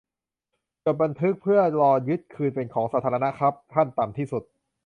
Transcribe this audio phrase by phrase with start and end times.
[0.85, 4.43] จดบันทึก เพื่อรอยึดคืนเป็นของสาธารณะครับ ขั้นต่ำที่สุด